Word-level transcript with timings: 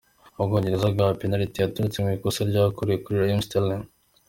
Ubwongereza 0.39 0.93
bwahawe 0.93 1.15
penaliti 1.21 1.57
yaturutse 1.59 1.97
ku 2.03 2.09
ikosa 2.17 2.41
ryakorewe 2.49 2.97
kuri 3.03 3.17
Raheem 3.21 3.41
Sterling. 3.45 3.85